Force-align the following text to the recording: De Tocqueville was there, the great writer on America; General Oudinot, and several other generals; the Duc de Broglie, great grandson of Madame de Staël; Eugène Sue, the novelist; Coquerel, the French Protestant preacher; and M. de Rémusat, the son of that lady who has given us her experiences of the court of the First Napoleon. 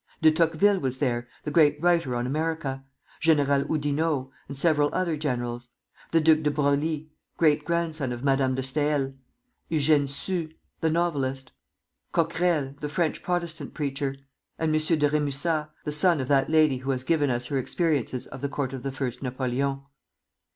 De 0.19 0.31
Tocqueville 0.31 0.79
was 0.79 0.97
there, 0.97 1.27
the 1.43 1.51
great 1.51 1.79
writer 1.79 2.15
on 2.15 2.25
America; 2.25 2.83
General 3.19 3.61
Oudinot, 3.65 4.31
and 4.47 4.57
several 4.57 4.89
other 4.93 5.15
generals; 5.15 5.69
the 6.09 6.19
Duc 6.19 6.41
de 6.41 6.49
Broglie, 6.49 7.11
great 7.37 7.63
grandson 7.63 8.11
of 8.11 8.23
Madame 8.23 8.55
de 8.55 8.63
Staël; 8.63 9.13
Eugène 9.69 10.09
Sue, 10.09 10.49
the 10.79 10.89
novelist; 10.89 11.51
Coquerel, 12.13 12.73
the 12.79 12.89
French 12.89 13.21
Protestant 13.21 13.75
preacher; 13.75 14.15
and 14.57 14.73
M. 14.75 14.81
de 14.99 15.07
Rémusat, 15.07 15.69
the 15.83 15.91
son 15.91 16.19
of 16.19 16.27
that 16.27 16.49
lady 16.49 16.77
who 16.77 16.89
has 16.89 17.03
given 17.03 17.29
us 17.29 17.45
her 17.45 17.59
experiences 17.59 18.25
of 18.25 18.41
the 18.41 18.49
court 18.49 18.73
of 18.73 18.81
the 18.81 18.91
First 18.91 19.21
Napoleon. 19.21 19.81